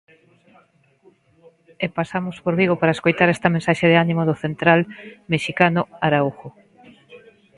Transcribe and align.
E 1.85 1.87
pasamos 1.97 2.37
por 2.43 2.53
Vigo 2.59 2.75
para 2.79 2.95
escoitar 2.95 3.29
esta 3.29 3.53
mensaxe 3.55 3.85
de 3.91 3.97
ánimo 4.05 4.23
do 4.29 4.39
central 4.43 4.79
mexicano 5.33 5.81
Araujo. 6.07 6.49